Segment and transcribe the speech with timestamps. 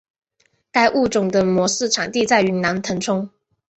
[0.71, 3.29] 该物种的模式产地在云南腾冲。